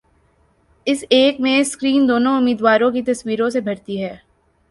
اس 0.87 1.03
ایک 1.09 1.39
میں 1.41 1.61
سکرین 1.63 2.07
دونوں 2.07 2.35
امیدواروں 2.37 2.91
کی 2.91 3.01
تصویروں 3.03 3.49
سے 3.49 3.59
بھرتی 3.61 4.01
ہے 4.03 4.15